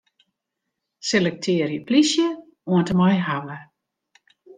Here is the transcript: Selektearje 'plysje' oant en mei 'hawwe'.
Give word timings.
Selektearje 1.09 1.77
'plysje' 1.85 2.29
oant 2.71 2.91
en 2.93 2.97
mei 3.01 3.17
'hawwe'. 3.27 3.59